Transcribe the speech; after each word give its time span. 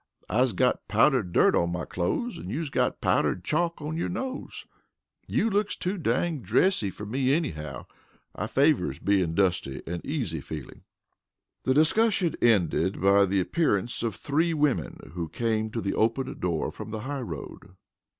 "I's 0.31 0.53
got 0.53 0.87
powdered 0.87 1.31
dirt 1.31 1.53
on 1.53 1.71
my 1.73 1.85
clothes 1.85 2.39
an' 2.39 2.49
you's 2.49 2.71
got 2.71 3.01
powdered 3.01 3.43
chalk 3.43 3.83
on 3.83 3.97
yo' 3.97 4.07
nose. 4.07 4.65
You 5.27 5.47
looks 5.47 5.75
to 5.75 5.95
dang 5.99 6.41
dressy 6.41 6.89
fer 6.89 7.05
me 7.05 7.31
anyhow. 7.31 7.85
I 8.33 8.47
favors 8.47 8.97
bein' 8.97 9.35
dusty 9.35 9.83
an' 9.85 10.01
easy 10.03 10.41
feelin'." 10.41 10.81
The 11.65 11.75
discussion 11.75 12.33
ended 12.41 12.99
by 12.99 13.25
the 13.27 13.41
appearance 13.41 14.01
of 14.01 14.15
three 14.15 14.55
women 14.55 15.11
who 15.13 15.29
came 15.29 15.69
to 15.69 15.81
the 15.81 15.93
open 15.93 16.39
door 16.39 16.71
from 16.71 16.89
the 16.89 17.01
highroad. 17.01 17.75